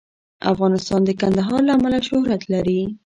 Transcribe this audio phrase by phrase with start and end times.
[0.51, 2.79] افغانستان د کندهار له امله شهرت لري.